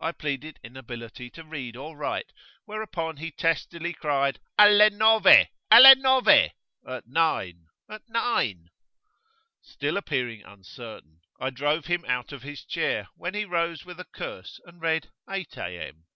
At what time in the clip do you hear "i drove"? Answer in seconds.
11.40-11.86